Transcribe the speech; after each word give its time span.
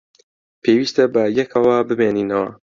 پێویستە 0.63 1.03
بەیەکەوە 1.13 1.75
بمێنینەوە. 1.89 2.49